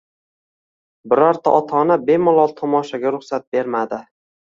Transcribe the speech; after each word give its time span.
Birorta 1.11 1.53
ota-ona 1.59 1.99
bemolol 2.09 2.59
tomoshaga 2.65 3.15
ruxsat 3.19 3.51
bermadi 3.57 4.05